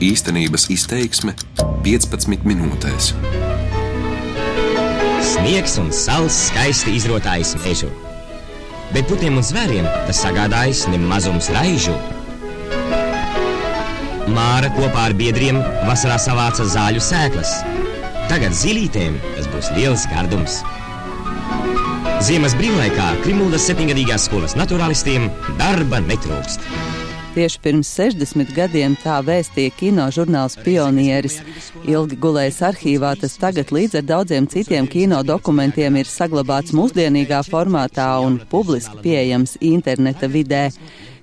Īstenības 0.00 0.62
izteiksme 0.72 1.34
15 1.84 2.46
minūtēs. 2.48 3.10
Sniegs 5.20 5.74
un 5.82 5.90
saules 5.92 6.38
skaisti 6.46 6.94
izrotājis 6.96 7.50
mežu, 7.60 7.90
bet 8.94 9.04
putniem 9.10 9.36
un 9.36 9.44
zvēriem 9.44 9.84
tas 10.06 10.22
sagādājis 10.24 10.86
nemazums 10.88 11.50
raižu. 11.52 11.92
Māra 14.32 14.70
kopā 14.72 15.10
ar 15.10 15.16
biedriem 15.18 15.60
vasarā 15.84 16.16
savāca 16.22 16.64
zāļu 16.64 17.02
sēklas. 17.04 17.52
Tagad 18.32 18.56
zilītēm 18.56 19.18
tas 19.34 19.50
būs 19.52 19.68
liels 19.76 20.06
gardums. 20.14 20.62
Ziemas 22.24 22.56
brīvlaikā 22.56 23.10
Krimūdas 23.26 23.68
septiņgadīgās 23.68 24.30
skolas 24.30 24.56
naturālistiem 24.56 25.28
darba 25.60 26.00
netrūkst. 26.08 26.89
Tieši 27.30 27.60
pirms 27.62 27.86
60 27.94 28.48
gadiem 28.56 28.96
tā 28.98 29.20
vēstīja 29.22 29.70
kino 29.78 30.08
žurnāls 30.10 30.56
Pionieris. 30.64 31.36
Ilgi 31.86 32.16
gulējis 32.18 32.58
arhīvā, 32.66 33.12
tas 33.20 33.36
tagad 33.38 33.70
līdz 33.70 34.00
ar 34.00 34.08
daudziem 34.08 34.48
citiem 34.50 34.88
kino 34.90 35.20
dokumentiem 35.22 36.00
ir 36.00 36.10
saglabāts 36.10 36.74
mūsdienīgā 36.74 37.44
formātā 37.46 38.08
un 38.26 38.40
publiski 38.50 38.98
pieejams 39.04 39.54
interneta 39.62 40.26
vidē. 40.26 40.64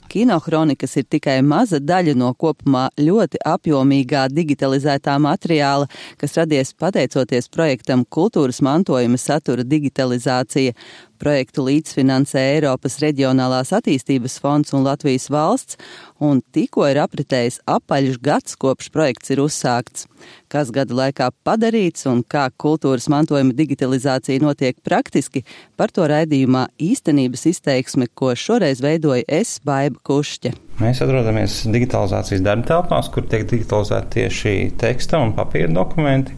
Kinohronikas 0.08 0.96
ir 1.02 1.06
tikai 1.12 1.42
maza 1.44 1.82
daļa 1.84 2.14
no 2.16 2.30
kopumā 2.40 2.86
ļoti 2.96 3.42
apjomīgā 3.44 4.28
digitalizētā 4.32 5.18
materiāla, 5.20 5.90
kas 6.22 6.38
radies 6.40 6.72
pateicoties 6.80 7.52
projektam 7.52 8.06
Kultūras 8.08 8.62
mantojuma 8.64 9.20
satura 9.20 9.68
digitalizācija. 9.68 10.78
Projektu 11.18 11.66
līdzfinansē 11.66 12.42
Eiropas 12.54 13.00
Reģionālās 13.02 13.74
attīstības 13.76 14.38
fonds 14.44 14.74
un 14.78 14.86
Latvijas 14.86 15.28
valsts, 15.34 15.80
un 16.24 16.44
tikko 16.54 16.86
ir 16.90 17.00
apritējis 17.02 17.60
apaļš 17.70 18.20
gads, 18.24 18.58
kopš 18.62 18.92
projekts 18.94 19.34
ir 19.34 19.42
uzsākts. 19.44 20.06
Kas 20.52 20.72
gada 20.74 20.96
laikā 20.96 21.30
padarīts 21.46 22.08
un 22.10 22.22
kā 22.24 22.48
kultūras 22.62 23.10
mantojuma 23.12 23.56
digitalizācija 23.58 24.44
notiek 24.44 24.78
praktiski, 24.86 25.44
par 25.76 25.92
to 25.94 26.08
raidījumā 26.08 26.68
īstenības 26.82 27.48
izteiksme, 27.52 28.08
ko 28.14 28.34
šoreiz 28.38 28.82
veidoja 28.84 29.26
es, 29.28 29.58
Baiba 29.66 30.00
Kušķe. 30.08 30.54
Mēs 30.78 31.02
atrodamies 31.02 31.64
digitalizācijas 31.74 32.44
darba 32.46 32.70
telpās, 32.70 33.10
kur 33.10 33.26
tiek 33.26 33.48
digitalizēti 33.50 34.20
tieši 34.20 34.56
teksta 34.78 35.18
un 35.24 35.34
papīra 35.38 35.72
dokumenti. 35.74 36.38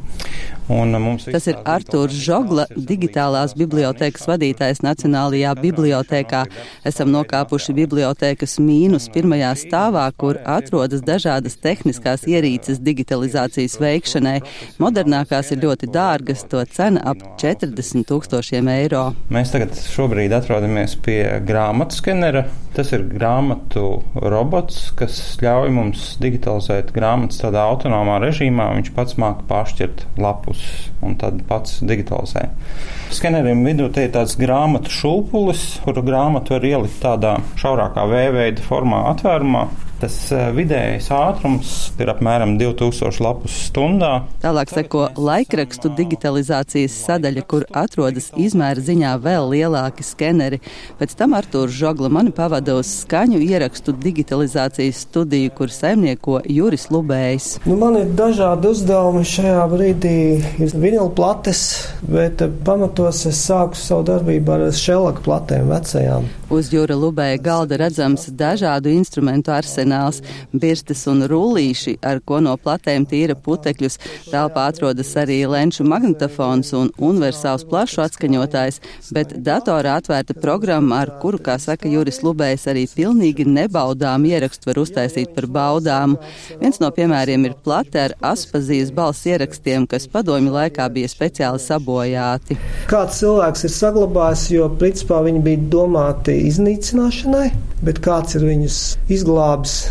Tas 0.70 1.48
ir 1.50 1.58
Artūrs 1.66 2.14
Žogla, 2.14 2.67
digitālās 2.78 3.56
bibliotēkas 3.58 4.28
vadītājs 4.30 4.84
Nacionālajā 4.86 5.56
bibliotēkā. 5.58 6.44
Esam 6.86 7.09
nokāpuši 7.16 7.73
bibliotēkas 7.80 8.59
mīnus 8.61 9.09
pirmajā 9.14 9.56
stāvā, 9.64 10.06
kur 10.14 10.38
atrodas 10.45 11.02
dažādas 11.06 11.58
tehniskās 11.64 12.28
ierīces 12.30 12.84
digitalizācijas 12.86 13.80
veikšanai. 13.81 14.38
Modernākās 14.84 15.50
ir 15.56 15.64
ļoti 15.66 15.89
dārgas, 15.94 16.45
to 16.52 16.61
cena 16.70 17.02
ap 17.09 17.26
40 17.42 18.06
tūkstošiem 18.09 18.70
eiro. 18.76 19.09
Mēs 19.33 19.56
tagad 19.56 19.73
šobrīd 19.73 20.38
atrodamies 20.38 21.00
pie 21.02 21.23
grāmatu 21.50 21.98
skenera. 21.98 22.45
Tas 22.78 22.92
ir 22.94 23.02
grāmatu 23.09 24.04
robots, 24.22 24.92
kas 24.95 25.17
ļauj 25.42 25.72
mums 25.73 26.04
digitalizēt 26.22 26.94
grāmatas 26.94 27.42
tādā 27.42 27.66
autonomā 27.66 28.20
režīmā. 28.22 28.70
Viņš 28.78 28.92
pats 28.94 29.17
māca 29.20 29.44
pāršķirt 29.50 30.06
lapus 30.22 30.58
lapus 30.59 30.89
un 31.02 31.15
tad 31.15 31.41
pats 31.47 31.79
digitalizē. 31.81 32.49
Skeneriem 33.11 33.63
vidū 33.63 33.89
te 33.93 34.03
ir 34.03 34.11
tāds 34.11 34.35
grāmatu 34.38 34.91
šūpulis, 34.91 35.79
kuru 35.85 36.03
grāmatu 36.03 36.53
var 36.57 36.65
ielikt 36.65 36.99
tādā 37.02 37.38
šaurākā 37.55 38.05
V 38.09 38.31
veida 38.35 38.61
formā 38.61 39.05
atvērumā. 39.13 39.67
Tas 40.00 40.16
eh, 40.31 40.45
vidējais 40.55 41.09
ātrums 41.11 41.72
ir 42.00 42.08
apmēram 42.14 42.53
2000 42.59 43.19
lapus 43.23 43.55
stundā. 43.67 44.11
Tālāk 44.39 44.72
seko 44.72 45.09
laikrakstu 45.19 45.92
digitalizācijas 45.97 46.95
sadaļa, 47.03 47.44
kur 47.52 47.66
atrodas 47.75 48.30
izmēra 48.39 48.80
ziņā 48.86 49.17
vēl 49.20 49.49
lielāki 49.52 50.05
skeneri. 50.08 50.61
Pēc 51.02 51.17
tam 51.20 51.36
Artūrs 51.36 51.76
Žogla 51.76 52.11
mani 52.15 52.32
pavada 52.36 52.77
uz 52.80 52.87
skaņu 53.02 53.42
ierakstu 53.43 53.92
digitalizācijas 53.99 55.04
studiju, 55.10 55.52
kur 55.60 55.73
saimnieko 55.76 56.39
Juris 56.48 56.87
Lubējs. 56.93 57.52
Nu, 57.67 57.76
man 57.83 57.99
ir 57.99 58.16
dažādi 58.16 58.71
uzdevumi 58.71 59.27
šajā 59.27 59.67
brīdī. 59.73 60.17
Ir 60.64 60.76
vinila 60.80 61.10
plates, 61.11 61.66
bet 62.08 62.45
pamatos 62.64 63.26
es 63.27 63.43
sāku 63.49 63.76
savu 63.76 64.08
darbību 64.14 64.55
ar 64.55 64.70
šelaka 64.76 65.27
platēm 65.27 65.67
vecajām. 65.76 66.31
Uz 66.49 66.71
Jūra 66.73 66.95
Lubēja 66.98 67.37
galda 67.45 67.77
redzams 67.77 68.23
dažādu 68.33 68.89
instrumentu 68.89 69.52
arsenāls, 69.54 70.17
birstes 70.49 71.04
un 71.05 71.21
rullīši, 71.30 71.99
ar 72.02 72.17
ko 72.26 72.39
no 72.42 72.55
platēm 72.58 73.04
tīra 73.05 73.36
putekļus. 73.37 73.99
Telpā 74.32 74.64
atrodas 74.71 75.11
arī 75.21 75.43
lenču 75.45 75.86
magnetofons 75.86 76.71
un 76.80 76.89
universāls 76.98 77.67
plašu 77.70 78.02
atskaņotājs, 78.02 78.80
bet 79.14 79.36
datorā 79.45 79.99
atvērta 80.02 80.33
programma, 80.42 81.04
ar 81.04 81.11
kuru, 81.21 81.37
kā 81.37 81.60
saka 81.61 81.92
Juris 81.92 82.23
Lubējs, 82.26 82.66
arī 82.73 82.87
pilnīgi 82.98 83.45
nebaudām 83.45 84.26
ierakstu 84.26 84.71
var 84.71 84.81
uztaisīt 84.81 85.37
par 85.37 85.45
baudāmu. 85.54 86.17
Viens 86.64 86.81
no 86.81 86.89
piemēriem 86.98 87.45
ir 87.45 87.55
plate 87.61 88.08
ar 88.08 88.17
aspazijas 88.31 88.89
balss 88.89 89.30
ierakstiem, 89.30 89.86
kas 89.86 90.10
padomju 90.10 90.58
laikā 90.58 90.89
bija 90.98 91.14
speciāli 91.14 91.61
sabojāti. 91.61 92.58
Kāds 92.89 93.21
cilvēks 93.21 93.70
ir 93.70 93.76
saglabājis, 93.77 94.49
jo 94.58 94.73
principā 94.81 95.21
viņi 95.30 95.45
bija 95.45 95.66
domāti 95.77 96.39
iznīcināšanai, 96.50 97.48
bet 97.86 98.04
kāds 98.05 98.38
ir 98.39 98.45
viņus 98.48 98.83
izglābis. 99.11 99.82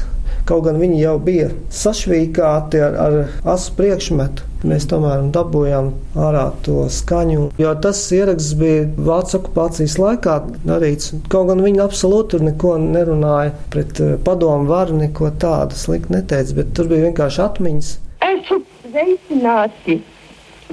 Kaut 0.49 0.65
gan 0.65 0.79
viņi 0.81 1.03
jau 1.03 1.19
bija 1.21 1.51
sašvīkāti 1.77 2.81
ar, 2.81 2.95
ar 2.97 3.17
asu 3.53 3.75
priekšmetu, 3.77 4.47
mēs 4.71 4.87
tomēr 4.89 5.27
dabūjām 5.35 5.91
ārā 6.17 6.47
to 6.65 6.87
skaņu. 6.93 7.51
Jo 7.61 7.75
tas 7.85 8.01
ieraksts 8.17 8.57
bija 8.57 8.87
Vācijas 8.97 9.37
okupācijas 9.43 9.99
laikā 10.01 10.39
darīts. 10.65 11.13
Kaut 11.29 11.51
gan 11.51 11.61
viņi 11.67 11.83
absolūti 11.85 12.41
neko 12.47 12.79
nerunāja 12.81 13.53
pret 13.75 14.01
eh, 14.01 14.17
padomu 14.25 14.71
varu, 14.73 14.97
neko 15.03 15.35
tādu 15.43 15.77
sliktu 15.77 16.17
neteica, 16.17 16.57
bet 16.63 16.73
tur 16.79 16.89
bija 16.89 17.11
vienkārši 17.11 17.45
atmiņas. 17.45 17.93
Esmu 18.31 18.63
sveicināti, 18.87 20.01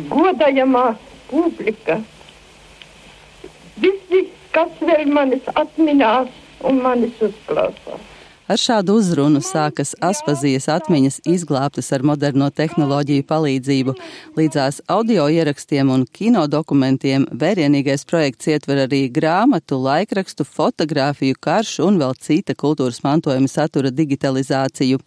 godājamā 0.08 0.88
publika! 1.28 2.00
Visi 3.84 4.24
kas 4.56 4.76
vēl 4.90 5.06
manis 5.20 5.48
atminās 5.62 6.32
un 6.70 6.82
manis 6.88 7.22
uzklausās. 7.30 8.15
Ar 8.46 8.60
šādu 8.62 9.00
uzrunu 9.00 9.40
sākas 9.42 9.96
Aspazijas 10.06 10.68
atmiņas 10.70 11.16
izglābtas 11.26 11.88
ar 11.96 12.04
moderno 12.06 12.52
tehnoloģiju 12.54 13.24
palīdzību. 13.26 13.96
Līdzās 14.38 14.84
audio 14.86 15.24
ierakstiem 15.34 15.90
un 15.90 16.04
kino 16.06 16.44
dokumentiem 16.46 17.26
vērienīgais 17.42 18.06
projekts 18.06 18.52
ietver 18.54 18.84
arī 18.84 19.00
grāmatu, 19.16 19.80
laikrakstu, 19.82 20.46
fotografiju, 20.46 21.40
karšu 21.42 21.88
un 21.88 21.98
vēl 22.04 22.14
cita 22.22 22.54
kultūras 22.54 23.02
mantojuma 23.08 23.50
satura 23.50 23.90
digitalizāciju. 23.90 25.02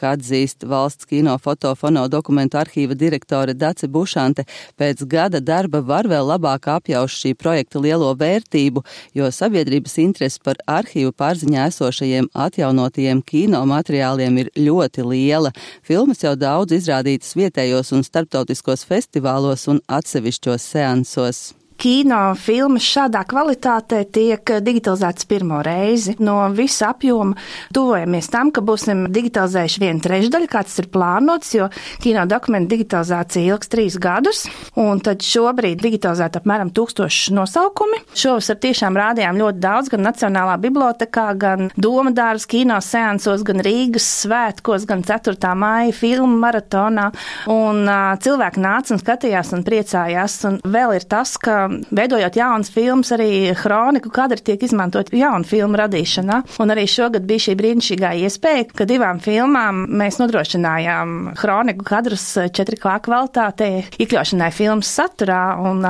Kā 0.00 0.14
atzīst 0.16 0.64
valsts 0.64 1.04
kino 1.04 1.36
fotofono 1.36 2.06
dokumentu 2.08 2.56
arhīva 2.62 2.96
direktore 2.96 3.52
Dace 3.52 3.90
Bušante, 3.92 4.46
pēc 4.80 5.04
gada 5.04 5.44
darba 5.44 5.84
var 5.84 6.08
vēl 6.08 6.32
labāk 6.32 6.70
apjaust 6.78 7.20
šī 7.26 7.34
projekta 7.36 7.84
lielo 7.84 8.14
vērtību, 8.16 8.86
jo 9.12 9.28
sabiedrības 9.28 10.00
interesi 10.00 10.40
par 10.40 10.56
arhīvu 10.80 11.12
pārziņā 11.12 11.68
esošajiem 11.74 12.32
atjaunojumiem 12.32 12.69
atjaunotajiem 12.70 13.22
kino 13.26 13.60
materiāliem 13.66 14.38
ir 14.38 14.50
ļoti 14.56 15.04
liela. 15.04 15.50
Filmas 15.82 16.22
jau 16.22 16.36
daudz 16.38 16.72
izrādītas 16.72 17.34
vietējos 17.36 17.92
un 17.92 18.04
starptautiskos 18.06 18.86
festivālos 18.86 19.66
un 19.68 19.80
atsevišķos 19.88 20.70
seansos 20.74 21.59
kino 21.80 22.34
filmas 22.36 22.84
šādā 22.84 23.22
kvalitātē 23.28 24.02
tiek 24.12 24.52
digitalizētas 24.64 25.26
pirmo 25.30 25.62
reizi. 25.64 26.14
No 26.20 26.36
visa 26.52 26.90
apjoma 26.92 27.38
tuvojamies 27.74 28.28
tam, 28.32 28.50
ka 28.52 28.62
būsim 28.64 29.06
digitalizējuši 29.12 29.82
vienu 29.82 30.04
trešdaļu, 30.04 30.48
kā 30.50 30.62
tas 30.66 30.76
ir 30.82 30.90
plānots, 30.92 31.54
jo 31.56 31.70
kino 32.04 32.26
dokumentu 32.28 32.74
digitalizācija 32.74 33.54
ilgs 33.54 33.72
trīs 33.72 33.96
gadus, 34.00 34.42
un 34.80 35.00
tad 35.04 35.24
šobrīd 35.24 35.80
digitalizēt 35.80 36.36
apmēram 36.40 36.72
tūkstoši 36.76 37.34
nosaukumi. 37.38 38.02
Šovasar 38.18 38.60
tiešām 38.60 38.98
rādījām 39.00 39.40
ļoti 39.40 39.64
daudz 39.64 39.92
gan 39.94 40.04
Nacionālā 40.04 40.58
bibliotekā, 40.60 41.26
gan 41.40 41.70
Doma 41.80 42.12
dāras 42.12 42.44
kino 42.50 42.76
seansos, 42.84 43.44
gan 43.46 43.64
Rīgas 43.64 44.08
svētkos, 44.26 44.84
gan 44.90 45.04
4. 45.06 45.38
māja 45.56 45.96
filmu 45.96 46.36
maratonā, 46.42 47.08
un 47.50 47.82
uh, 47.86 48.12
cilvēki 48.20 48.60
nāca 48.60 48.94
un 48.94 49.00
skatījās 49.00 49.54
un 49.56 49.64
priecājās, 49.66 50.38
un 50.50 50.60
vēl 50.68 50.98
ir 50.98 51.08
tas, 51.08 51.36
ka 51.40 51.69
veidojot 51.94 52.36
jaunas 52.38 52.70
filmas, 52.72 53.12
arī 53.16 53.52
kroniku 53.58 54.12
kadri 54.14 54.42
tiek 54.44 54.62
izmantot 54.66 55.12
jaunu 55.14 55.46
filmu 55.48 55.78
radīšanā. 55.80 56.40
Un 56.62 56.74
arī 56.74 56.86
šogad 56.90 57.26
bija 57.28 57.46
šī 57.46 57.56
brīnišķīgā 57.60 58.12
iespēja, 58.24 58.66
ka 58.74 58.88
divām 58.88 59.22
filmām 59.22 59.84
mēs 60.00 60.20
nodrošinājām 60.22 61.34
kroniku 61.40 61.86
kadrus 61.86 62.26
4K 62.40 62.98
kvalitātē, 63.06 63.70
iekļaušanai 64.00 64.50
filmas 64.54 64.90
saturā, 65.00 65.44
un 65.70 65.84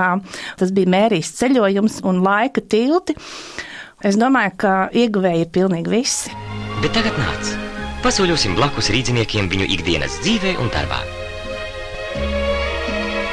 tas 0.61 0.75
bija 0.77 0.95
mērījis 0.97 1.35
ceļojums 1.41 2.01
un 2.09 2.23
laika 2.27 2.65
tilti. 2.65 3.17
Es 4.01 4.17
domāju, 4.17 4.55
ka 4.63 4.77
ieguvēji 4.97 5.45
ir 5.45 5.51
pilnīgi 5.53 5.93
visi. 5.93 6.39
Bet 6.81 6.95
tagad 6.97 7.19
nāc! 7.21 7.53
Pasoļosim 8.01 8.55
blakus 8.57 8.89
rīdziniekiem 8.95 9.51
viņu 9.53 9.67
ikdienas 9.77 10.15
dzīvē 10.25 10.55
un 10.63 10.71
darbā. 10.73 11.03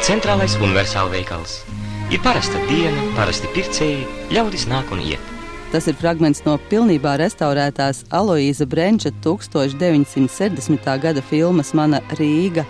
Centrālais 0.03 0.57
universāla 0.59 1.13
veikals. 1.13 1.61
Ir 2.07 2.21
parasta 2.23 2.55
diena, 2.69 3.01
parasti 3.17 3.49
pircēji, 3.51 4.05
ļaudis 4.31 4.61
nāk 4.71 4.93
un 4.95 5.01
iet. 5.03 5.23
Tas 5.73 5.89
ir 5.91 5.95
fragments 5.99 6.39
no 6.45 6.53
pilnībā 6.71 7.17
restaurētās 7.19 8.05
Aloīza 8.15 8.63
Brenča 8.63 9.11
1970. 9.25 10.87
gada 11.03 11.23
filmas 11.27 11.73
Mana 11.75 11.99
Rīga. 12.15 12.63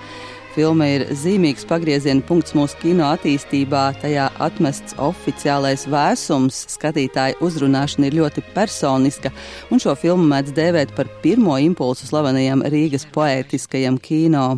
Filma 0.56 0.88
ir 0.90 1.06
zīmīgs 1.14 1.68
pagrieziena 1.70 2.26
punkts 2.26 2.56
mūsu 2.58 2.80
kino 2.82 3.12
attīstībā. 3.12 3.84
Tajā 4.02 4.26
atmests 4.42 4.98
oficiālais 4.98 5.86
vēsums, 5.86 6.64
skatītāja 6.74 7.38
uzrunāšana 7.46 8.10
ir 8.10 8.18
ļoti 8.18 8.42
personiska, 8.56 9.30
un 9.70 9.78
šo 9.78 9.94
filmu 10.02 10.26
mēdz 10.34 10.58
dēvēt 10.58 10.98
par 10.98 11.14
pirmo 11.22 11.60
impulsu 11.62 12.10
slavenajam 12.10 12.66
Rīgas 12.74 13.06
poētiskajam 13.14 14.02
kino. 14.02 14.56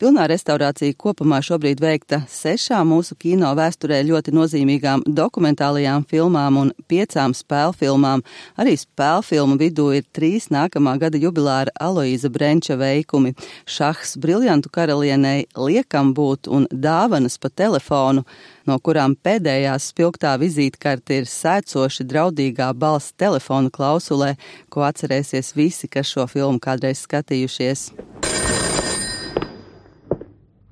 Pilnā 0.00 0.22
restaurācija 0.30 0.94
kopumā 0.96 1.42
šobrīd 1.44 1.82
veikta 1.84 2.22
sešām 2.32 2.88
mūsu 2.88 3.12
kino 3.20 3.50
vēsturē 3.52 3.98
ļoti 4.08 4.32
nozīmīgām 4.32 5.02
dokumentālajām 5.04 6.06
filmām 6.08 6.56
un 6.56 6.70
piecām 6.88 7.34
spēlfilmām. 7.36 8.22
Arī 8.56 8.78
spēlfilmu 8.80 9.58
vidū 9.60 9.90
ir 9.98 10.06
trīs 10.16 10.46
nākamā 10.48 10.94
gada 11.02 11.20
jubilāra 11.20 11.74
Aloīza 11.76 12.30
Brenča 12.32 12.78
veikumi- 12.80 13.34
Šahs 13.76 14.16
briljantu 14.16 14.72
karalienei, 14.72 15.44
Liekam 15.54 16.14
būt 16.14 16.48
un 16.48 16.66
Dāvanas 16.72 17.36
pa 17.36 17.50
telefonu 17.50 18.24
no 18.64 18.78
kurām 18.78 19.18
pēdējās 19.20 19.92
spilgtā 19.92 20.38
vizītkarte 20.40 21.20
ir 21.20 21.24
sēcoši 21.28 22.08
draudīgā 22.08 22.72
balss 22.72 23.12
telefona 23.12 23.68
klausulē, 23.68 24.36
ko 24.70 24.80
atcerēsies 24.80 25.52
visi, 25.54 25.88
kas 25.88 26.06
šo 26.06 26.26
filmu 26.26 26.58
kādreiz 26.58 27.04
skatījušies. 27.04 28.19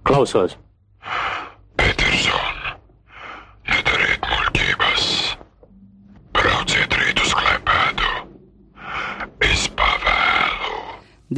Close 0.08 0.34
us. 0.34 0.67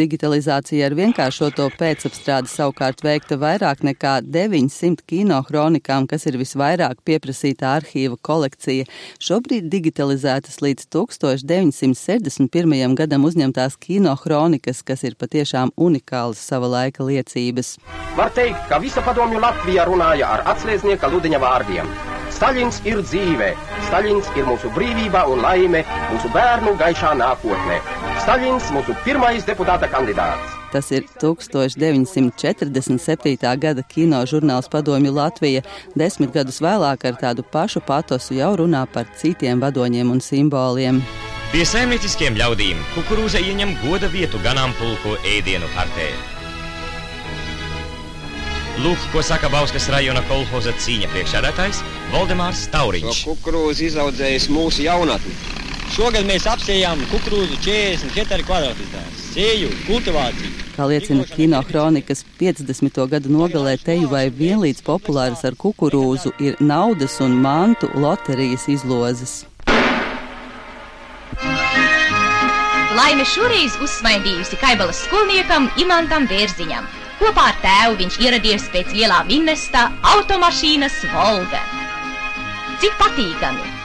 Digitalizācija 0.01 0.87
ar 0.89 0.95
vienkāršoto 0.97 1.67
pēcapstrādi 1.77 2.49
savukārt 2.49 3.03
veikta 3.05 3.37
vairāk 3.41 3.83
nekā 3.85 4.15
900 4.25 5.03
kino 5.11 5.37
kronikām, 5.45 6.07
kas 6.09 6.25
ir 6.31 6.39
visvairāk 6.41 7.03
pieprasītā 7.05 7.75
arhīva 7.81 8.17
kolekcija. 8.25 8.87
Šobrīd 9.21 9.69
digitalizētas 9.73 10.57
līdz 10.65 10.89
1961. 10.97 12.95
gadam 12.97 13.27
uzņemtās 13.29 13.77
kino 13.83 14.15
kronikas, 14.23 14.81
kas 14.87 15.05
ir 15.05 15.15
patiešām 15.21 15.69
unikālas 15.77 16.41
sava 16.49 16.69
laika 16.79 17.05
liecības. 17.05 17.77
Var 18.17 18.31
teikt, 18.39 18.63
ka 18.71 18.81
visa 18.81 19.05
padomju 19.05 19.39
Latvija 19.45 19.85
runāja 19.91 20.27
ar 20.39 20.41
atslēdznieka 20.55 21.13
Ludiņa 21.13 21.39
vārdiem. 21.45 21.87
Staļins 22.33 22.81
ir 22.89 23.05
dzīve, 23.05 23.53
Staļins 23.91 24.33
ir 24.39 24.45
mūsu 24.49 24.73
brīvība 24.73 25.27
un 25.29 25.45
laime, 25.45 25.85
mūsu 26.15 26.33
bērnu 26.33 26.73
gaišā 26.81 27.13
nākotnē. 27.21 28.10
Staļins 28.21 28.67
mūsu 28.75 28.93
pirmais 29.01 29.47
deputāta 29.49 29.87
kandidāts. 29.89 30.51
Tas 30.71 30.91
ir 30.93 31.07
1947. 31.23 33.57
gada 33.63 33.83
kino 33.89 34.21
žurnāls 34.29 34.69
Padomju 34.71 35.13
Latvija. 35.17 35.63
Desmit 35.97 36.33
gadus 36.35 36.61
vēlāk 36.61 37.05
ar 37.09 37.15
tādu 37.23 37.43
pašu 37.43 37.81
patosu 37.81 38.35
jau 38.37 38.57
runā 38.61 38.87
par 38.93 39.05
citiem 39.17 39.61
vadoņiem 39.65 40.11
un 40.13 40.21
simboliem. 40.21 41.03
Pie 41.51 41.65
saimnieciskiem 41.67 42.37
ļaudīm 42.37 42.77
kukurūza 42.93 43.39
ieņem 43.41 43.71
goda 43.81 44.09
vietu 44.13 44.39
ganāmpulku 44.45 45.17
ēdienu 45.39 45.67
kartē. 45.73 46.13
Lūk, 48.85 49.01
ko 49.15 49.21
saka 49.25 49.49
Bauskas 49.53 49.89
rajona 49.93 50.23
kolhoza 50.29 50.73
cīņa 50.77 51.09
priekšsēdētājs 51.15 51.79
Valdemārs 52.13 52.69
Tauriņš. 52.73 53.25
Šo 53.25 53.33
kukurūzu 53.33 53.81
izaudzējis 53.89 54.47
mūsu 54.53 54.85
jaunatni. 54.87 55.35
Šogad 55.91 56.23
mēs 56.23 56.45
apsējām 56.47 57.01
kukurūzu 57.11 57.57
44 57.65 58.45
kvadrātmetrā. 58.47 59.01
Sēju, 59.19 59.71
kultivāciju. 59.89 60.51
Kā 60.77 60.87
liecina 60.87 61.25
kino 61.27 61.59
kronikas 61.67 62.23
50. 62.39 63.01
gadu 63.11 63.33
nogalē 63.35 63.73
teju 63.83 64.07
vai 64.13 64.29
vienlīdz 64.31 64.85
populāras 64.87 65.43
ar 65.49 65.57
kukurūzu 65.59 66.31
ir 66.39 66.61
naudas 66.63 67.19
un 67.25 67.35
mantu 67.43 67.91
loterijas 67.99 68.69
izlozes. 68.71 69.35
Laime 72.95 73.27
šoreiz 73.27 73.75
uzsmaidījusi 73.83 74.61
Kaibalas 74.63 75.03
skolniekam 75.09 75.67
Imantam 75.83 76.31
Vērziņam. 76.31 76.87
Kopā 77.19 77.51
ar 77.51 77.61
tēvu 77.67 77.99
viņš 78.05 78.23
ieradies 78.23 78.71
pēc 78.71 78.95
lielā 78.95 79.25
minnesta 79.27 79.89
automašīnas 80.15 81.03
Volga. 81.11 81.67
Cik 82.79 82.95
patīkami! 83.03 83.80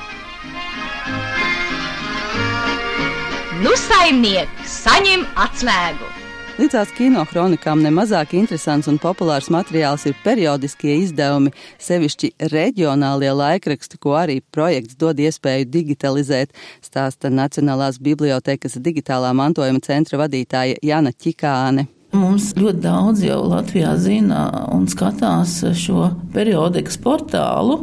Nu, 3.64 3.72
saimnieks, 3.80 4.68
saņem 4.84 5.22
atslēgu! 5.40 6.10
Līdzās 6.58 6.90
kino 6.98 7.22
kronikām 7.30 7.80
nemazāk 7.84 8.34
interesants 8.36 8.90
un 8.92 8.98
populārs 9.00 9.48
materiāls 9.54 10.04
ir 10.10 10.18
periodiskie 10.26 10.98
izdevumi, 11.06 11.54
sevišķi 11.80 12.34
reģionālie 12.52 13.32
laikraksti, 13.32 14.02
ko 14.04 14.18
arī 14.20 14.42
projekts 14.52 15.00
dod 15.00 15.24
iespēju 15.24 15.70
digitalizēt, 15.72 16.52
stāsta 16.84 17.32
Nacionālās 17.32 18.02
bibliotekas 18.04 18.76
digitālā 18.84 19.32
mantojuma 19.32 19.80
centra 19.88 20.20
vadītāja 20.26 20.82
Jana 20.84 21.16
Čikāne. 21.16 21.88
Mums 22.16 22.54
ļoti 22.56 22.80
daudz 22.80 23.24
jau 23.26 23.42
Latvijā 23.50 23.96
zina 24.00 24.46
un 24.72 24.86
skatās 24.88 25.58
šo 25.76 26.10
periodikas 26.32 26.96
portālu. 27.02 27.82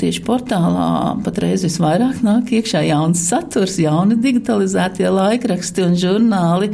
Tieši 0.00 0.20
portālā 0.26 0.88
patreiz 1.24 1.64
visvairāk 1.64 2.20
nāk 2.24 2.50
iekšā 2.56 2.82
jauns 2.88 3.22
saturs, 3.30 3.78
jauni 3.80 4.18
digitalizētie 4.20 5.08
laikraksti 5.08 5.86
un 5.86 5.96
žurnāli. 6.02 6.72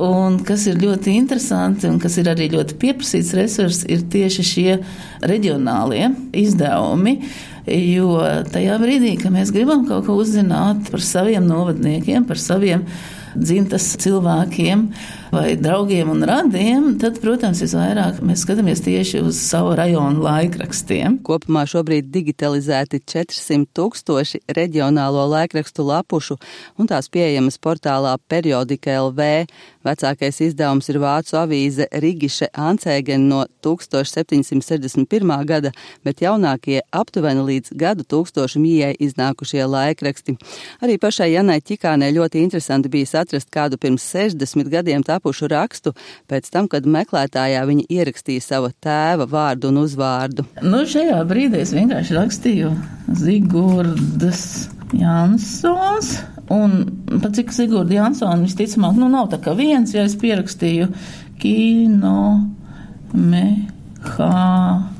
Un 0.00 0.38
kas 0.44 0.66
ir 0.68 0.80
ļoti 0.80 1.16
interesanti 1.16 1.88
un 1.88 2.00
kas 2.00 2.16
ir 2.20 2.30
arī 2.32 2.48
ļoti 2.52 2.76
pieprasīts 2.80 3.34
resurs, 3.36 3.82
ir 3.88 4.06
tieši 4.12 4.44
šie 4.44 4.78
reģionālie 5.24 6.10
izdevumi. 6.36 7.18
Jo 7.66 8.16
tajā 8.52 8.80
brīdī, 8.80 9.16
kad 9.20 9.34
mēs 9.34 9.52
gribam 9.52 9.84
kaut 9.88 10.06
ko 10.08 10.16
uzzināt 10.20 10.88
par 10.92 11.04
saviem 11.04 11.48
novadniekiem, 11.48 12.28
par 12.28 12.40
saviem 12.40 12.84
dzimtas 13.36 13.92
cilvēkiem 14.02 14.88
vai 15.32 15.56
draugiem 15.60 16.10
un 16.10 16.22
radiem, 16.24 16.92
tad, 17.00 17.18
protams, 17.20 17.60
visvairāk 17.64 18.20
mēs 18.24 18.44
skatāmies 18.46 18.80
tieši 18.84 19.20
uz 19.26 19.38
savu 19.42 19.74
rajonu 19.76 20.22
laikrakstiem. 20.24 21.18
Kopumā 21.26 21.64
šobrīd 21.68 22.08
digitalizēti 22.14 23.02
400 23.02 23.66
tūkstoši 23.76 24.42
reģionālo 24.56 25.26
laikrakstu 25.32 25.84
lapušu, 25.86 26.38
un 26.78 26.88
tās 26.90 27.10
pieejamas 27.12 27.58
portālā 27.60 28.14
Periodika 28.30 28.94
LV. 29.02 29.28
Vecākais 29.86 30.40
izdevums 30.42 30.88
ir 30.90 30.98
vācu 31.02 31.36
avīze 31.38 31.86
Rigiše 31.92 32.48
Ancēgen 32.58 33.28
no 33.30 33.44
1761. 33.62 35.34
gada, 35.46 35.70
bet 36.06 36.24
jaunākie 36.24 36.80
aptuveni 36.90 37.44
līdz 37.50 37.74
gadu 37.78 38.06
tūkstošu 38.08 38.62
mījai 38.62 38.94
iznākušie 39.06 39.62
laikraksti. 39.68 40.36
Arī 40.82 40.98
pašai 41.02 41.30
Janai 41.34 41.60
Čikānai 41.62 42.10
ļoti 42.16 42.42
interesanti 42.42 42.90
bija 42.90 43.12
atrast 43.26 43.50
kādu 43.52 43.78
pirms 43.80 44.06
60 44.14 44.70
gadiem 44.72 45.04
tapušu 45.06 45.50
rakstu, 45.52 45.92
pēc 46.30 46.48
tam, 46.52 46.70
kad 46.72 46.86
meklētājā 46.86 47.64
viņa 47.68 47.88
ierakstīja 47.98 48.44
savu 48.44 48.72
tēva 48.82 49.26
vārdu 49.30 49.72
un 49.72 49.82
uzvārdu. 49.82 50.46
Nu, 50.62 50.84
šajā 50.88 51.20
brīdī 51.28 51.60
es 51.64 51.74
vienkārši 51.76 52.16
rakstīju 52.16 52.72
Zigurdas 53.20 54.42
Jansons. 54.96 56.16
Un 56.54 56.76
pat 57.10 57.32
cik 57.34 57.50
Sigurda 57.50 57.96
Jansona 57.96 58.38
visticamāk, 58.44 58.94
nu 59.00 59.10
nav 59.10 59.32
tā 59.32 59.40
kā 59.42 59.56
viens, 59.58 59.90
ja 59.94 60.06
es 60.06 60.14
pierakstīju 60.20 60.92
kino 61.42 62.20
mehāni 63.12 64.95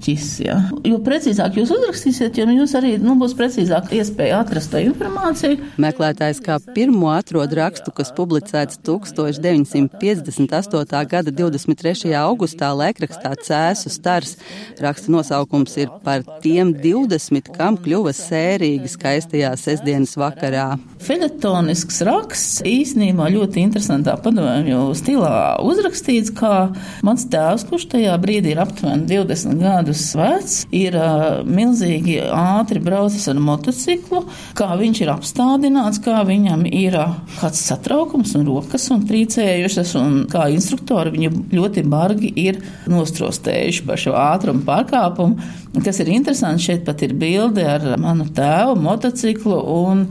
mērķis. 0.00 0.40
Ja. 0.44 0.56
Jo 0.84 0.98
precīzāk 1.04 1.56
jūs 1.58 1.70
uzrakstīsiet, 1.74 2.38
jo 2.38 2.44
jums 2.48 2.74
arī 2.74 2.98
nu, 2.98 3.14
būs 3.20 3.34
precīzāk 3.36 3.92
iespēja 3.92 4.40
atrast 4.40 4.70
to 4.72 4.78
informāciju. 4.80 5.58
Meklētājs 5.80 6.40
kā 6.44 6.58
pirmo 6.74 7.10
atrod 7.12 7.52
rakstu, 7.52 7.92
kas 7.92 8.12
publicēts 8.16 8.78
1958. 8.86 11.06
gada 11.10 11.30
23. 11.30 12.14
augustā 12.16 12.74
laikrakstā 12.74 13.34
Cēsu 13.44 13.90
stars. 13.90 14.36
Raksta 14.80 15.10
nosaukums 15.12 15.76
ir 15.80 15.88
par 16.04 16.22
tiem 16.42 16.74
20, 16.74 17.50
kam 17.56 17.76
kļuva 17.76 18.12
sērīgi 18.16 18.88
skaistajā 18.88 19.56
sestdienas 19.56 20.16
vakarā. 20.16 20.78
Feletonisks 21.00 22.02
raksts 22.04 22.60
īsnībā 22.66 23.30
ļoti 23.32 23.60
interesantā 23.64 24.16
padomju 24.20 24.94
stilā 24.98 25.56
uzrakstīts, 25.64 26.30
kā 26.36 26.68
mans 27.06 27.24
tēvs, 27.32 27.64
kurš 27.70 27.86
tajā 27.94 28.18
brīdī 28.20 28.50
ir 28.52 28.60
aptuveni 28.60 29.06
20 29.08 29.39
gadu 29.48 29.80
gadus 29.80 30.14
vecs, 30.16 30.56
ir 30.74 30.94
uh, 30.98 31.40
milzīgi 31.46 32.18
ātri 32.34 32.80
braucis 32.82 33.26
ar 33.30 33.38
motociklu, 33.40 34.22
kā 34.58 34.68
viņš 34.78 35.02
ir 35.02 35.12
apstādināts, 35.12 36.00
kā 36.04 36.20
viņam 36.26 36.66
ir 36.68 36.96
uh, 37.00 37.14
kāds 37.40 37.62
satraukums 37.70 38.34
un 38.38 38.46
rokas 38.48 38.88
un 38.94 39.04
trīcējušas, 39.08 39.94
un 40.00 40.18
kā 40.30 40.48
instruktori 40.54 41.14
viņu 41.16 41.44
ļoti 41.56 41.84
bargi 41.90 42.32
ir 42.44 42.60
nostrostējuši 42.90 43.86
par 43.88 44.00
šo 44.00 44.16
ātrumu 44.20 44.66
pārkāpumu. 44.68 45.50
Kas 45.84 46.02
ir 46.02 46.12
interesanti, 46.12 46.66
šeit 46.68 46.84
pat 46.86 47.02
ir 47.06 47.14
bilde 47.18 47.64
ar 47.76 47.86
manu 48.00 48.28
tēvu, 48.34 48.76
motociklu 48.84 49.62
un 49.76 50.04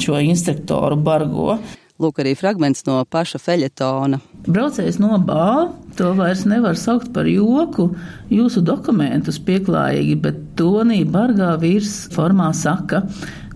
šo 0.00 0.20
instruktoru 0.22 0.98
bargo. 1.00 1.56
Lūk, 1.96 2.18
arī 2.20 2.34
fragments 2.36 2.84
no 2.84 2.98
paša 3.08 3.38
feļetona. 3.40 4.18
Braucējs 4.44 4.98
no 5.00 5.16
bāla, 5.24 5.70
to 5.96 6.10
vairs 6.18 6.42
nevar 6.44 6.76
saukt 6.76 7.08
par 7.14 7.24
joku. 7.30 7.88
Jūsu 8.28 8.60
dokumentus 8.68 9.38
pieklājīgi, 9.46 10.18
bet 10.20 10.42
tonī 10.60 11.00
bargā 11.08 11.54
vīrs 11.62 11.94
formā 12.12 12.50
saka: 12.52 13.00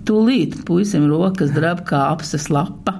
Tūlīt 0.08 0.62
puisim 0.64 1.04
rokas 1.12 1.52
drab 1.52 1.84
kā 1.90 2.06
apses 2.14 2.48
lapa. 2.48 2.96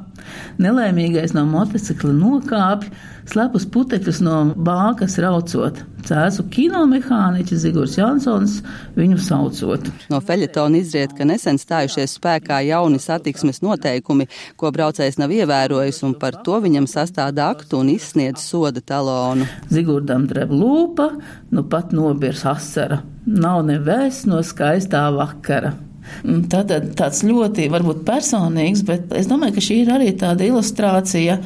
Nelēmīgais 0.61 1.33
no 1.37 1.47
motocikla 1.49 2.13
nokāpj, 2.17 2.91
slepus 3.31 3.67
putekļus 3.71 4.21
no 4.25 4.37
bākas 4.57 5.17
raucot. 5.23 5.81
Cēsu 6.07 6.47
kinomehāniķis 6.53 7.61
Zigurs 7.65 7.97
Jansons 7.99 8.61
viņu 8.97 9.19
saucot. 9.21 9.91
No 10.13 10.21
feļetona 10.25 10.81
izriet, 10.81 11.13
ka 11.17 11.27
nesen 11.29 11.61
stājušies 11.61 12.17
spēkā 12.17 12.63
jauni 12.67 13.01
satiksmes 13.03 13.61
noteikumi, 13.65 14.29
ko 14.61 14.73
braucējs 14.75 15.21
nav 15.21 15.35
ievērojis, 15.37 16.01
un 16.09 16.17
par 16.21 16.41
to 16.47 16.57
viņam 16.65 16.89
sastāda 16.91 17.51
aktu 17.55 17.83
un 17.83 17.93
izsniedz 17.93 18.45
soda 18.45 18.81
talonu. 18.81 19.49
Zigurdam 19.73 20.27
dreb 20.31 20.55
lūpa, 20.55 21.13
nu 21.53 21.67
pat 21.69 21.95
nobirs 21.97 22.47
asara. 22.49 23.03
Nav 23.31 23.63
nevēs 23.69 24.25
no 24.31 24.41
skaistā 24.47 25.05
vakara. 25.15 25.77
Tātad 26.53 26.93
tāds 26.99 27.25
ļoti 27.27 27.69
varbūt 27.73 28.05
personīgs, 28.07 28.85
bet 28.87 29.13
es 29.17 29.29
domāju, 29.31 29.57
ka 29.57 29.65
šī 29.65 29.83
ir 29.85 29.93
arī 29.97 30.15
tāda 30.19 30.47
ilustrācija 30.49 31.41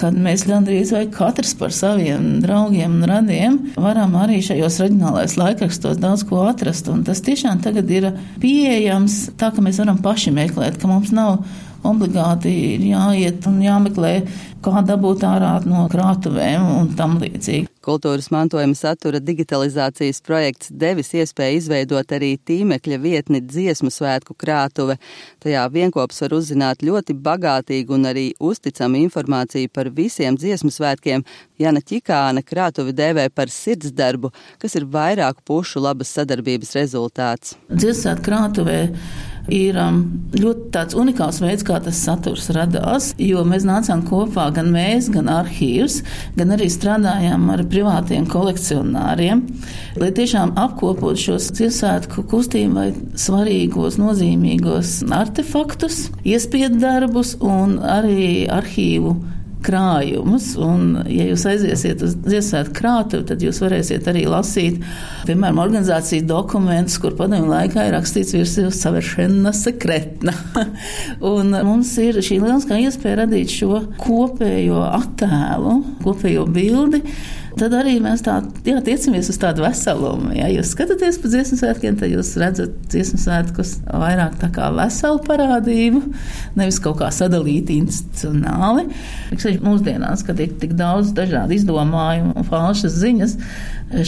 kad 0.00 0.16
mēs 0.16 0.46
gandrīz 0.48 0.92
vai 0.94 1.02
katrs 1.12 1.52
par 1.58 1.74
saviem 1.76 2.38
draugiem 2.40 2.94
un 3.00 3.08
radiem 3.10 3.58
varam 3.80 4.14
arī 4.20 4.38
šajos 4.44 4.78
reģionālais 4.84 5.36
laikrakstos 5.36 6.00
daudz 6.00 6.24
ko 6.28 6.44
atrast. 6.48 6.88
Un 6.92 7.02
tas 7.04 7.20
tiešām 7.26 7.60
tagad 7.64 7.90
ir 7.92 8.10
pieejams 8.40 9.22
tā, 9.40 9.50
ka 9.52 9.64
mēs 9.64 9.80
varam 9.82 10.00
paši 10.02 10.32
meklēt, 10.36 10.78
ka 10.80 10.88
mums 10.90 11.12
nav 11.16 11.42
obligāti 11.86 12.52
jāiet 12.90 13.46
un 13.48 13.60
jāmeklē, 13.64 14.14
kā 14.60 14.82
dabūt 14.84 15.24
ārā 15.24 15.52
no 15.64 15.86
krātuvēm 15.90 16.66
un 16.76 16.90
tam 16.96 17.18
līdzīgi. 17.22 17.68
Kultūras 17.80 18.28
mantojuma 18.28 18.76
satura 18.76 19.22
digitalizācijas 19.24 20.20
projekts 20.20 20.68
devis 20.82 21.14
iespēju 21.16 21.62
izveidot 21.62 22.12
arī 22.12 22.34
tīmekļa 22.36 22.98
vietni 23.00 23.40
dziesmu 23.40 23.88
svētku 23.88 24.36
krātuve. 24.36 24.98
Tajā 25.40 25.64
vienkops 25.72 26.20
var 26.26 26.36
uzzināt 26.36 26.84
ļoti 26.84 27.16
bagātīgu 27.24 27.96
un 27.96 28.10
arī 28.12 28.26
uzticamu 28.36 29.00
informāciju 29.06 29.72
par 29.72 29.88
visiem 29.96 30.36
dziesmu 30.36 30.68
svētkiem. 30.76 31.24
Jana 31.60 31.80
Čikāna 31.80 32.44
krātuvi 32.44 32.92
dēvē 32.96 33.30
par 33.32 33.48
sirdsdarbu, 33.52 34.28
kas 34.60 34.76
ir 34.76 34.84
vairāku 34.84 35.44
pušu 35.48 35.80
labas 35.80 36.12
sadarbības 36.18 36.76
rezultāts. 36.76 37.56
Dziesmu 37.72 38.18
krātuvē 38.28 38.80
ir 39.52 39.78
um, 39.80 40.00
ļoti 40.34 40.70
tāds 40.74 40.96
unikāls 40.98 41.40
veids, 41.42 41.64
kā 41.66 41.80
tas 41.82 41.98
saturs 42.06 42.48
radās, 42.54 43.10
jo 43.20 43.42
mēs 43.48 43.66
nācām 43.68 44.04
kopā 44.08 44.48
gan 44.56 44.70
mēs, 44.74 45.10
gan 45.12 45.30
arhīvs, 45.32 46.00
gan 46.38 46.54
arī 46.56 46.70
strādājām 46.72 47.48
ar 47.54 47.64
privātiem 47.70 48.28
kolekcionāriem, 48.30 49.42
lai 50.00 50.12
tiešām 50.16 50.54
apkopotu 50.60 51.26
šos 51.26 51.50
Ziemassvētku 51.58 52.24
kustību 52.30 52.78
vai 52.78 52.88
svarīgos, 53.18 53.98
nozīmīgos 54.00 55.00
artefaktus, 55.14 56.06
iespiedu 56.24 56.80
darbus 56.82 57.36
un 57.44 57.78
arī 57.82 58.46
arhīvu 58.50 59.18
krājumus. 59.64 60.52
Un, 60.60 61.00
ja 61.10 61.26
jūs 61.28 61.46
aiziesiet 61.50 62.04
uz 62.06 62.16
Ziemassvētku 62.18 62.76
krātuvi, 62.76 63.26
tad 63.28 63.44
jūs 63.44 63.60
varēsiet 63.64 64.08
arī 64.10 64.24
lasīt, 64.30 64.80
piemēram, 65.28 65.60
organizācijas 65.64 66.26
dokumentus, 66.28 66.98
kur 67.02 67.16
padomju 67.18 67.50
laikā 67.50 67.88
ir 67.88 67.96
rakstīts 67.96 68.34
virsū 68.36 68.68
saveršana 68.74 69.54
sekretna. 69.56 70.34
un 71.34 71.54
mums 71.66 71.92
ir 72.02 72.20
šī 72.24 72.40
lieliskā 72.42 72.80
iespēja 72.84 73.22
radīt 73.24 73.52
šo 73.54 73.84
kopējo 74.00 74.84
attēlu, 74.88 75.76
kopējo 76.04 76.48
bildi 76.50 77.04
tad 77.58 77.74
arī 77.76 77.96
mēs 78.02 78.22
tā, 78.26 78.36
jā, 78.66 78.78
tiecamies 78.84 79.30
uz 79.32 79.38
tādu 79.40 79.64
veselumu. 79.64 80.32
Ja 80.36 80.48
jūs 80.52 80.72
skatāties 80.74 81.18
pa 81.22 81.30
dziesmu 81.32 81.58
svētkiem, 81.60 81.98
tad 82.00 82.12
jūs 82.12 82.32
redzat 82.40 82.74
dziesmu 82.92 83.20
svētkus 83.22 83.76
vairāk 83.86 84.38
kā 84.54 84.70
veselu 84.76 85.22
parādību, 85.26 86.02
nevis 86.58 86.80
kaut 86.82 87.00
kā 87.02 87.10
sadalīti 87.14 87.80
institucionāli. 87.82 88.88
Mūsdienās, 89.64 90.24
kad 90.26 90.40
ir 90.42 90.54
tik 90.62 90.74
daudz 90.78 91.14
dažādu 91.16 91.56
izdomājumu 91.58 92.36
un 92.38 92.46
falšas 92.48 92.98
ziņas, 93.02 93.38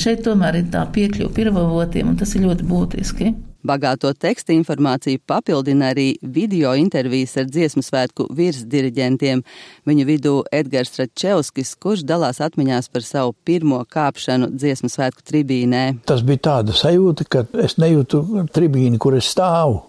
šeit 0.01 0.25
tomēr 0.27 0.63
ir 0.63 0.69
tā 0.75 0.85
piekļuva 0.95 1.33
pirmavotiem, 1.37 2.13
un 2.13 2.21
tas 2.21 2.37
ir 2.37 2.47
ļoti 2.47 2.69
būtiski. 2.69 3.35
Bagāto 3.63 4.11
teksta 4.19 4.51
informāciju 4.57 5.21
papildina 5.27 5.93
arī 5.93 6.09
video 6.23 6.73
intervijas 6.75 7.37
ar 7.39 7.47
dziesmu 7.47 7.83
svētku 7.87 8.27
virsdiriģentiem. 8.35 9.45
Viņu 9.87 10.07
vidū 10.09 10.33
Edgars 10.51 10.99
Račevskis, 10.99 11.77
kurš 11.79 12.03
dalās 12.09 12.43
atmiņās 12.43 12.91
par 12.91 13.07
savu 13.07 13.37
pirmo 13.47 13.79
kāpšanu 13.87 14.51
dziesmu 14.57 14.91
svētku 14.91 15.23
tribīnē. 15.31 15.85
Tas 16.11 16.25
bija 16.27 16.43
tāda 16.49 16.75
sajūta, 16.75 17.29
ka 17.31 17.45
es 17.63 17.79
nejūtu 17.79 18.49
tribīni, 18.51 18.99
kur 18.99 19.15
es 19.19 19.31
stāvu. 19.31 19.85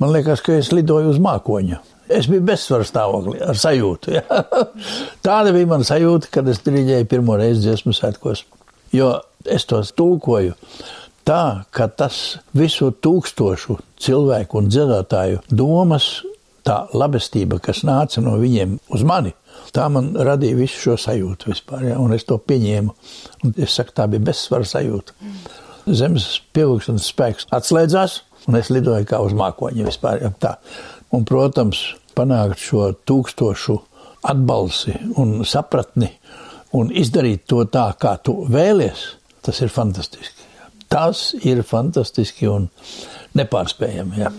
Man 0.00 0.14
liekas, 0.14 0.40
ka 0.46 0.54
es 0.56 0.70
lidoju 0.72 1.10
uz 1.10 1.18
mākoņa. 1.20 1.80
Es 2.10 2.26
biju 2.30 2.42
bezsvaru 2.46 2.86
stāvoklī 2.86 3.42
ar 3.46 3.58
sajūtu. 3.58 4.14
Ja? 4.16 4.22
Tāda 5.26 5.52
bija 5.54 5.68
mana 5.74 5.86
sajūta, 5.86 6.30
kad 6.38 6.48
es 6.50 6.62
diriģēju 6.64 7.10
pirmo 7.10 7.36
reizi 7.38 7.66
dziesmu 7.66 7.94
svētkos. 7.94 8.46
Jo 8.94 9.12
es 9.46 9.66
tos 9.70 9.92
tulkoju 9.98 10.56
tā, 11.30 11.64
ka 11.70 11.86
tas 11.86 12.40
visu 12.56 12.90
tūkstošu 12.90 13.78
cilvēku 14.02 14.58
un 14.60 14.70
dziedātāju 14.72 15.44
domas, 15.50 16.08
tā 16.66 16.82
labestība, 16.92 17.60
kas 17.62 17.84
nāca 17.86 18.22
no 18.24 18.34
viņiem 18.40 18.76
uz 18.94 19.04
mani, 19.06 19.32
tā 19.74 19.86
man 19.92 20.12
radīja 20.18 20.58
visu 20.58 20.80
šo 20.84 20.96
sajūtu 21.00 21.52
vispār, 21.52 21.86
ja, 21.92 22.00
un 22.02 22.16
es 22.16 22.26
to 22.28 22.38
pieņēmu. 22.42 22.96
Un 23.46 23.54
es 23.56 23.76
saku, 23.78 23.94
tā 23.96 24.08
bija 24.10 24.26
bezsvara 24.30 24.66
sajūta. 24.66 25.14
Zemes 25.86 26.26
pievilkšanas 26.54 27.06
spēks 27.12 27.48
atslēdzās, 27.56 28.20
un 28.50 28.58
es 28.60 28.72
lidoju 28.72 29.06
kā 29.08 29.22
uz 29.24 29.36
mākoņa 29.36 29.86
vispār. 29.86 30.20
Ja, 30.26 30.32
tā. 30.42 30.56
un, 31.14 31.24
protams, 31.28 31.84
panākt 32.18 32.60
šo 32.60 32.90
tūkstošu 33.06 33.78
atbalsi 34.30 34.98
un 35.22 35.40
sapratni 35.48 36.10
un 36.76 36.92
izdarīt 36.92 37.46
to 37.48 37.64
tā, 37.70 37.88
kā 37.98 38.18
tu 38.22 38.42
vēlies, 38.50 39.06
tas 39.46 39.62
ir 39.64 39.72
fantastiski. 39.72 40.49
Tas 40.90 41.30
ir 41.46 41.62
fantastiski 41.62 42.48
un 42.50 42.64
nepārspējami. 43.38 44.24
Ja. 44.24 44.32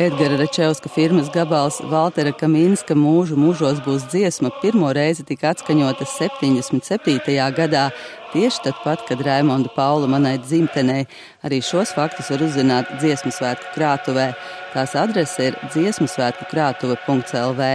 Edgara 0.00 0.38
Rečevska 0.40 0.88
firmas 0.88 1.28
gabals 1.28 1.82
Valtera 1.90 2.32
Kaminska 2.32 2.96
mūžu 2.96 3.36
mūžos 3.36 3.82
būs 3.84 4.06
dziesma 4.08 4.48
pirmo 4.62 4.88
reizi 4.96 5.26
tika 5.28 5.50
atskaņota 5.52 6.08
77. 6.08 7.36
gadā, 7.58 7.84
tieši 8.32 8.64
tad 8.64 8.80
pat, 8.80 9.04
kad 9.04 9.20
Raimonda 9.20 9.68
Paula 9.76 10.08
manai 10.08 10.38
dzimtenei. 10.40 11.04
Arī 11.44 11.60
šos 11.60 11.92
faktus 11.92 12.32
var 12.32 12.48
uzzināt 12.48 12.96
dziesmu 12.96 13.36
svētku 13.36 13.74
krātuvē. 13.76 14.30
Tās 14.72 14.96
adrese 14.96 15.50
ir 15.50 15.64
dziesmu 15.68 16.08
svētku 16.08 16.48
krātuve.lv. 16.48 17.72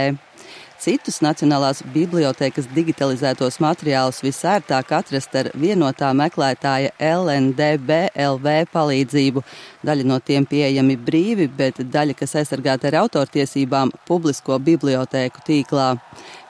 Citus 0.76 1.22
Nacionālās 1.24 1.80
bibliotekas 1.94 2.66
digitalizētos 2.76 3.56
materiālus 3.64 4.20
visērtāk 4.24 4.90
atrast 4.92 5.32
ar 5.38 5.48
vienotā 5.56 6.10
meklētāja 6.16 6.92
LNDBLV 7.00 8.52
palīdzību. 8.74 9.42
Daļa 9.88 10.06
no 10.06 10.18
tiem 10.20 10.44
pieejami 10.46 10.98
brīvi, 11.00 11.48
bet 11.48 11.80
daļa, 11.80 12.18
kas 12.20 12.36
aizsargāta 12.42 12.90
ar 12.90 13.00
autortiesībām, 13.06 13.94
publisko 14.08 14.60
bibliotēku 14.68 15.44
tīklā. 15.48 15.94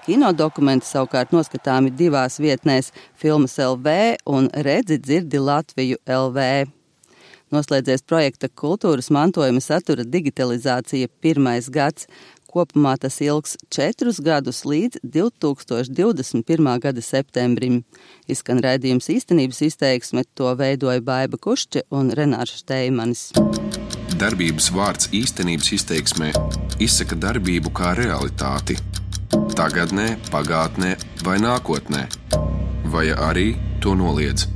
Kino 0.06 0.32
dokumenti 0.34 0.86
savukārt 0.90 1.32
noskatāmi 1.34 1.94
divās 1.94 2.40
vietnēs- 2.42 2.92
Filmas 3.20 3.58
LV 3.58 4.16
un 4.26 4.50
Redzi 4.50 4.98
dzirdi 4.98 5.38
Latviju 5.38 6.02
LV. 6.06 6.66
Noslēdzies 7.54 8.02
projekta 8.02 8.48
kultūras 8.48 9.06
mantojuma 9.14 9.60
satura 9.62 10.02
digitalizācija 10.02 11.06
pirmais 11.22 11.70
gads. 11.70 12.08
Kopumā 12.56 12.94
tas 12.96 13.18
ilgs 13.20 13.58
četrus 13.68 14.16
gadus 14.24 14.62
līdz 14.64 15.02
2021. 15.04 16.70
gada 16.80 17.02
septembrim. 17.04 17.82
Izskan 18.32 18.62
raidījums 18.64 19.10
īstenības 19.12 19.60
izteiksme, 19.66 20.24
to 20.32 20.54
veidoja 20.56 21.04
Baiba 21.04 21.36
Kušķe 21.36 21.84
un 21.92 22.14
Renāša 22.16 22.62
Steimanis. 22.62 23.26
Darbības 24.16 24.70
vārds 24.72 25.12
īstenības 25.12 25.72
izteiksmē 25.76 26.32
izsaka 26.80 27.20
darbību 27.26 27.76
kā 27.76 27.92
realitāti 28.00 28.80
tagadnē, 29.52 30.14
pagātnē 30.32 30.96
vai 31.28 31.36
nākotnē, 31.44 32.06
vai 32.88 33.10
arī 33.12 33.50
to 33.84 33.92
noliedz. 33.92 34.55